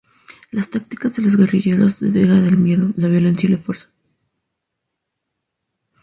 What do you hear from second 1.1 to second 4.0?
de los guerrilleros eran el miedo, la violencia y la fuerza.